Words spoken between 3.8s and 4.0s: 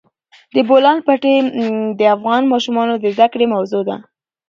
ده.